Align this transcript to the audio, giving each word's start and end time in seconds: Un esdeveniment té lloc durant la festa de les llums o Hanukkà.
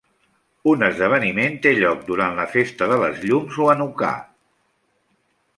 Un 0.71 0.85
esdeveniment 0.87 1.59
té 1.67 1.73
lloc 1.81 2.01
durant 2.09 2.41
la 2.41 2.47
festa 2.55 2.89
de 2.95 2.99
les 3.05 3.23
llums 3.27 3.63
o 3.67 3.71
Hanukkà. 3.75 4.13